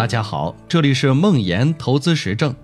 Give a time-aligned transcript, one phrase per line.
[0.00, 2.54] 大家好，这里是梦岩投资实证。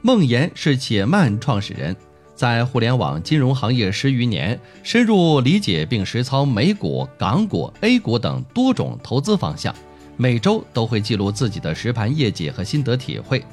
[0.00, 1.94] 梦岩是且慢创始人，
[2.34, 9.72] 在互联网金融行业十余年，深入理解并实操美股、港股、A 股等多种投资方向，
[10.16, 13.44] 每周都会记录自己的实盘业绩和心得体会。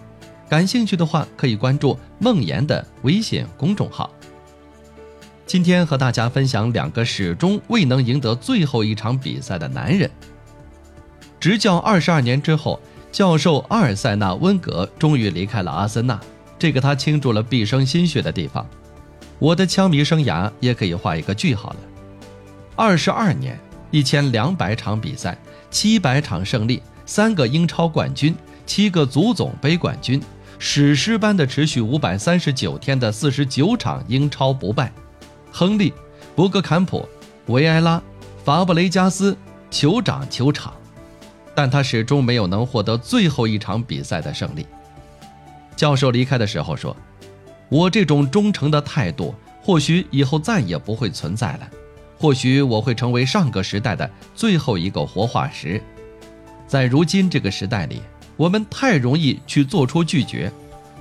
[0.49, 4.09] 感兴趣的话，可以关注梦岩的微信公众号。
[5.45, 10.09] 今天和大家分享两个始终未能赢得最后一场比赛的男人。
[11.39, 16.19] 执教二十二年之后，教授阿尔塞纳温格终于离开了阿森纳，
[16.57, 18.65] 这个他倾注了毕生心血的地方。
[19.39, 21.77] 我的枪迷生涯也可以画一个句号了。
[22.75, 23.59] 二十二年，
[23.89, 25.37] 一千两百场比赛，
[25.71, 28.35] 七百场胜利，三个英超冠军，
[28.65, 30.21] 七个足总杯冠军，
[30.59, 34.91] 史诗般的持续五百三十九天的四十九场英超不败。
[35.51, 35.93] 亨利、
[36.35, 37.07] 博格坎普、
[37.47, 38.01] 维埃拉、
[38.43, 39.35] 法布雷加斯，
[39.71, 40.73] 酋长球场，
[41.59, 44.65] 但他始终没有能获得最后一场比赛的胜利。
[45.75, 46.95] 教授离开的时候说
[47.67, 51.69] ：“我这种忠诚的态度，或许以后再也不会存在了，
[52.17, 55.83] 或许我会成为上个时代的最后一个活化石。
[56.65, 58.01] 在如今这个时代里，
[58.37, 60.49] 我们太容易去做出拒绝，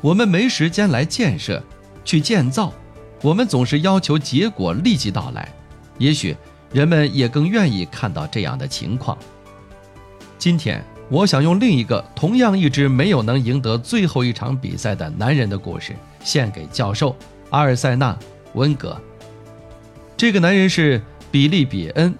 [0.00, 1.62] 我们没时间来建设，
[2.04, 2.72] 去建造。”
[3.22, 5.54] 我们总是要求结果立即到来，
[5.98, 6.36] 也许
[6.72, 9.16] 人们也更愿意看到这样的情况。
[10.38, 17.16] 今天，我想用另一个同样一直没有能赢得最后一场比赛的男人的故事，献给教授
[17.50, 18.12] 阿尔塞纳·
[18.54, 18.96] 温格。
[20.16, 22.14] 这个男人是比利·比恩，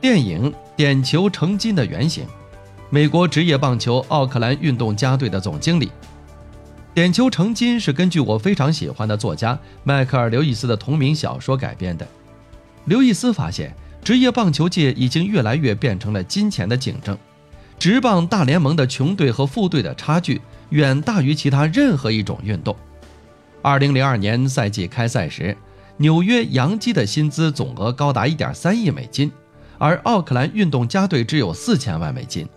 [0.00, 2.24] 电影《点球成金》的原型，
[2.88, 5.92] 美国职业棒球奥克兰运动家队的总经理。
[6.94, 12.08] 点球成金是根据我非常喜欢的作家迈克尔·刘易斯的同名小说改编的。
[12.86, 17.16] 刘易斯发现，职业棒球界已经越来越变成了金钱的竞争，
[17.78, 22.74] 职棒大联盟的穷队和富队的差距远大于其他任何一种运动。
[23.62, 25.56] 2002年赛季开赛时，
[25.98, 29.30] 纽约洋基的薪资总额高达1.3亿美金，
[29.76, 32.48] 而奥克兰运动家队只有4000万美金。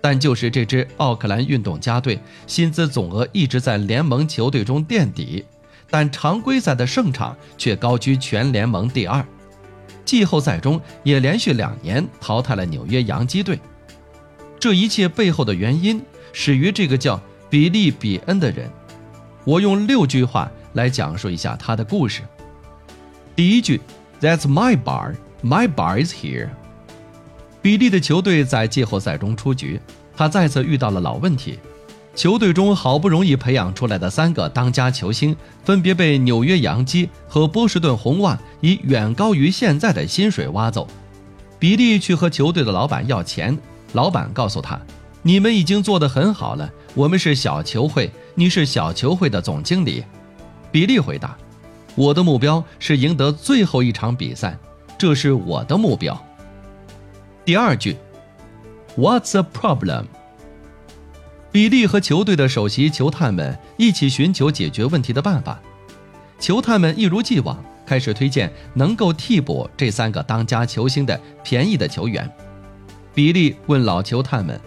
[0.00, 5.44] 但就是这支奥克兰运动家队，薪资总额一直在联盟球队中垫底，
[5.90, 9.26] 但常规赛的胜场却高居全联盟第二，
[10.06, 13.60] 季后赛中也连续两年淘汰了纽约洋基队。
[14.58, 16.00] 这一切背后的原因
[16.32, 18.70] 始于这个叫比利·比恩的人。
[19.44, 22.22] 我用六句话来讲述一下他的故事。
[23.34, 23.80] 第一句
[24.20, 26.48] ：That's my bar, my bar is here。
[27.60, 29.80] 比利的球队在季后赛中出局，
[30.16, 31.58] 他再次遇到了老问题。
[32.16, 40.88] 球队中好不容易培养出来的三个当家球星，分别被纽约洋基和波士顿红袜以远高于现在的薪水挖走。
[41.58, 43.56] 比利去和球队的老板要钱，
[43.92, 44.80] 老板告诉他
[45.20, 50.02] ：“你们已经做得很好了，我们是小球会，你是小球会的总经理。”
[50.72, 51.36] 比利回答
[51.94, 54.58] ：“我的目标是赢得最后一场比赛，
[54.96, 56.18] 这是我的目标。”
[57.44, 57.94] 第二句
[58.96, 60.04] ，What's the problem？
[61.56, 65.58] 比利和球队的首席球探们一起寻求解决问题的办法。
[66.38, 72.30] 球探们一如既往开始推荐能够替补这三个当家球星的便宜的球员。
[73.14, 74.60] 比利问老球探们：“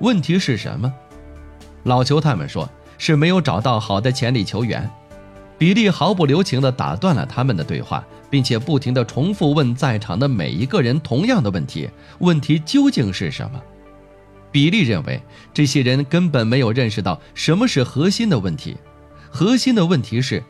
[0.00, 0.92] 问题是什么？”
[1.84, 2.68] 老球探们说
[2.98, 4.86] ：“是没有找到好的潜力球员。”
[5.56, 8.04] 比利毫不留情地打断了他们的对话。
[8.28, 11.88] 并且不停地重复问在场的每一个人同样的问题：
[12.18, 13.58] 问题究竟是什么？
[14.50, 15.20] 比利认为，
[15.52, 18.76] 这些人根本没有认识到什么是核心的问题。
[19.30, 20.42] 核心的问题是，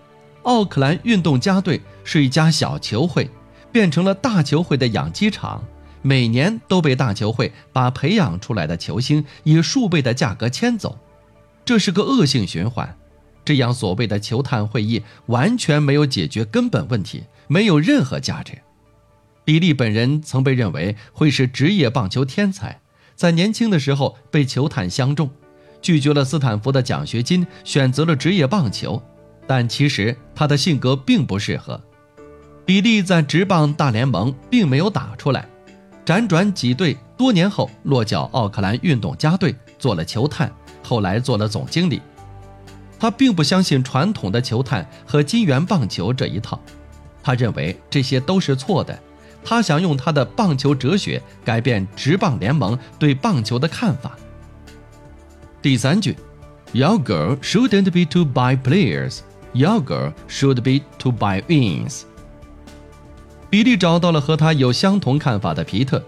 [0.43, 3.31] 奥克兰运动家队是一家小球会，
[3.73, 5.65] 变成了大球会的养鸡场，
[6.03, 10.99] 每年都被大球会把培养出来的球星以数倍的价格签走，
[11.65, 12.97] 这是个恶性循环。
[13.45, 17.25] 这样所谓的球探会议完全没有解决根本问题。
[17.51, 18.59] 没有任何价值。
[19.43, 22.83] 比利本人曾被认为会是职业棒球天才，
[23.19, 25.29] 在年轻的时候被球探相中，
[25.83, 29.03] 拒绝了斯坦福的奖学金，选择了职业棒球。
[29.45, 31.83] 但其实他的性格并不适合。
[32.65, 35.49] 比利在职棒大联盟并没有打出来，
[36.07, 40.55] 辗转几队，多年后落脚奥克兰运动家队做了球探，
[40.85, 42.01] 后来做了总经理。
[43.01, 46.61] 他并不相信传统的球探和金元棒球这一套。
[47.21, 48.97] 他认为这些都是错的，
[49.49, 54.15] 他想用他的棒球哲学改变职棒联盟对棒球的看法。
[55.63, 56.15] 第三句
[56.73, 59.21] ，Your goal shouldn't be to buy players,
[59.55, 62.03] your goal should be to buy wins。
[63.49, 66.05] 比利找到了和他有相同看法的皮特。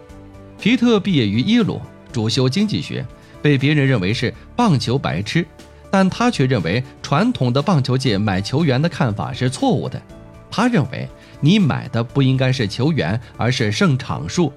[0.59, 1.81] 皮特毕业于耶鲁，
[2.13, 3.07] 主修经济学，
[3.41, 5.47] 被别人认为是棒球白痴，
[5.91, 9.99] 但他却认为传统的棒球界买球员的看法是错误的。
[10.51, 11.09] 他认为
[11.41, 14.53] 你买的不应该是球员，而是胜场数。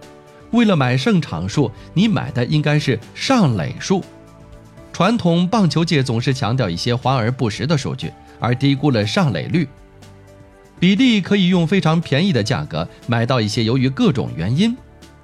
[0.51, 4.03] 为了买胜场数，你买的应该是上垒数。
[4.91, 9.67] 传统棒球界总是强调一些华而不实的数据，而低估了上垒率。
[10.79, 14.75] 比利可以用非常便宜的价格买到一些由于各种原因，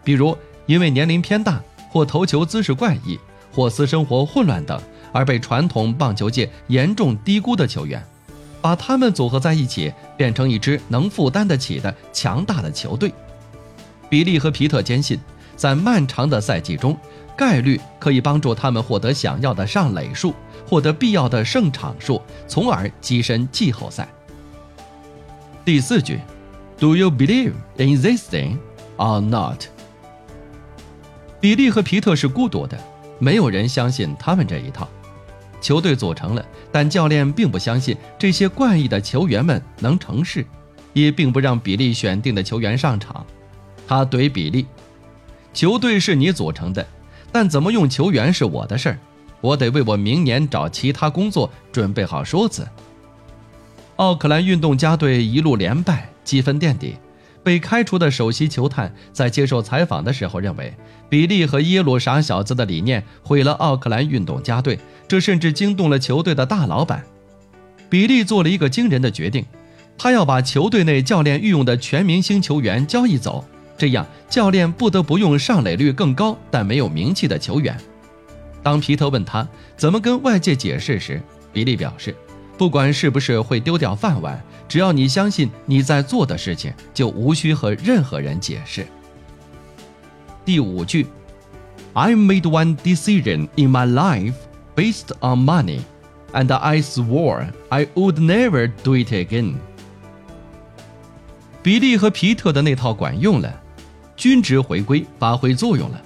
[0.03, 0.35] 比如
[0.65, 3.19] 因为年龄偏大，或投球姿势怪异，
[3.51, 4.81] 或私生活混乱等，
[5.11, 8.03] 而被传统棒球界严重低估的球员，
[8.61, 13.13] 把他们组合在一起，变成一支能负担得起的强大的球队。
[14.09, 15.19] 比利和皮特坚信，
[15.55, 16.97] 在漫长的赛季中，
[17.37, 20.33] 概率可以帮助他们获得想要的上垒数，
[20.67, 24.07] 获得必要的胜场数，从而跻身季后赛。
[25.63, 26.19] 第四句
[26.79, 28.57] ，Do you believe in this thing
[28.97, 29.65] or not？
[31.39, 32.77] 比利和皮特是孤独的，
[33.19, 34.87] 没有人相信他们这一套。
[35.61, 40.45] 球队组成了，但教练并不相信这些怪异的球员们能成事，
[40.93, 43.25] 也并不让比利选定的球员上场。
[43.87, 44.65] 他怼比利
[45.53, 46.85] ：“球队是你组成的，
[47.31, 48.99] 但怎么用球员是我的事儿，
[49.41, 52.67] 我得为我明年找其他工作准备好说辞。”
[53.97, 56.95] 奥克兰运动家队一路连败，积分垫底。
[57.49, 60.71] 被开除的首席球探在接受采访的时候认为，
[61.09, 67.03] 比利和耶鲁傻小子的理念毁了奥克兰运动家队，这甚至惊动了球队的大老板。
[67.89, 69.43] 比利做了一个惊人的决定，
[69.97, 73.43] 他要把球队内教练御用的全明星球员交易走，
[73.75, 77.75] 这样教练不得不用上垒率更高但没有名气的球员。
[78.61, 81.19] 当皮特问他怎么跟外界解释时，
[81.51, 82.15] 比利表示。
[82.59, 88.85] 不管是不是会丢掉饭碗，只要你相信你在做的事情，就无需和任何人解释。
[90.43, 91.07] 第五句
[91.93, 94.33] ，I made one decision in my life
[94.75, 95.79] based on money,
[96.33, 99.53] and I swore I would never do it again。
[101.63, 103.57] 比利和皮特的那套管用了，
[104.17, 106.01] 均值回归发挥作用了，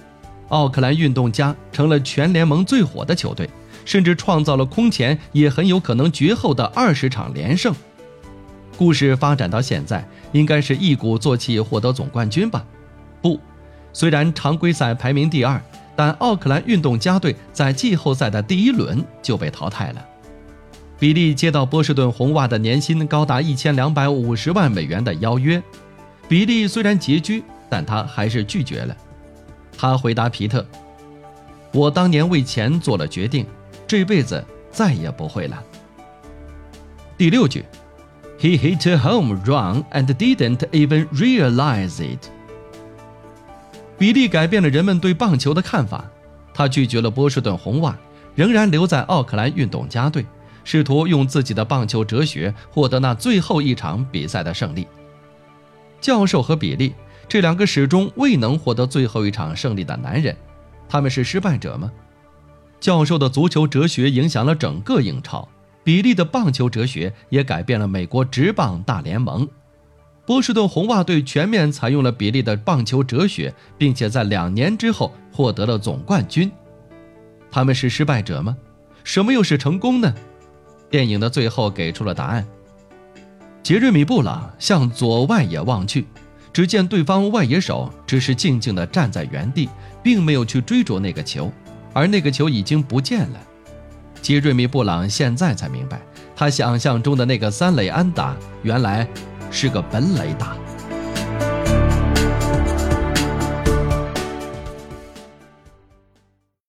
[0.50, 3.50] 奥克兰运动家成了全联盟最火的球队。
[3.84, 7.74] 甚至创造了空前也很有可能绝后的二十场连胜。
[8.76, 12.64] 故事发展到现在，应该是一鼓作气获得总冠军吧？
[13.22, 13.38] 不，
[13.92, 15.62] 虽然常规赛排名第二，
[15.94, 20.04] 但奥克兰运动家队在季后赛的第一轮就被淘汰了。
[20.98, 25.62] 比利接到波士顿红袜的年薪高达一千两百五十万美元的邀约，
[26.28, 28.96] 比利虽然拮据，但他还是拒绝了。
[29.76, 30.66] 他回答皮特
[31.72, 33.46] ：“我当年为钱做了决定。”
[33.94, 35.62] 这辈子再也不会了。
[37.16, 37.64] 第六句
[38.40, 42.26] ，He hit a home run and didn't even realize it。
[43.96, 46.10] 比利改变了人们对棒球的看法，
[46.52, 47.96] 他拒绝了波士顿红袜，
[48.34, 50.26] 仍然留在奥克兰运动家队，
[50.64, 54.88] 试图用自己的棒球哲学获得那最后一场比赛的胜利。
[56.00, 56.92] 教授和比利
[57.28, 60.36] 这两个始终未能获得最后一场胜利的男人，
[60.88, 61.92] 他们是失败者吗？
[62.84, 65.48] 教授的足球哲学影响了整个英超，
[65.82, 69.48] 比利的棒球哲学也改变了美国职棒大联盟。
[70.26, 76.52] 波士顿红袜队全面采用了比利的棒球哲学，并且在两年之后获得了总冠军。
[77.50, 78.54] 他们是失败者吗？
[79.02, 80.14] 什么又是成功呢？
[80.90, 82.46] 电影的最后给出了答案。
[83.62, 86.06] 杰瑞米·布朗向左外野望去，
[86.52, 89.70] 只见对方外野手只是静静地站在原地，
[90.02, 91.50] 并没有去追逐那个球。
[91.94, 93.40] 而那个球已经不见了，
[94.20, 96.00] 杰瑞米·布朗现在才明白，
[96.36, 99.08] 他想象中的那个三垒安打原来
[99.50, 100.56] 是个本垒打。